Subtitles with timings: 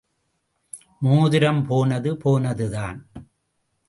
[0.99, 2.99] மோதிரம் போனது போனதுதான்.